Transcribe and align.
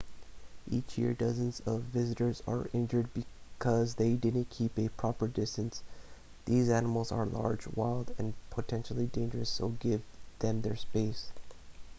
each 0.67 0.97
year 0.97 1.13
dozens 1.13 1.59
of 1.59 1.81
visitors 1.83 2.41
are 2.47 2.71
injured 2.73 3.07
because 3.13 3.93
they 3.93 4.13
didn't 4.15 4.49
keep 4.49 4.75
a 4.79 4.89
proper 4.89 5.27
distance 5.27 5.83
these 6.45 6.71
animals 6.71 7.11
are 7.11 7.27
large 7.27 7.67
wild 7.75 8.11
and 8.17 8.33
potentially 8.49 9.05
dangerous 9.05 9.49
so 9.51 9.69
give 9.79 10.01
them 10.39 10.63
their 10.63 10.75
space 10.75 11.27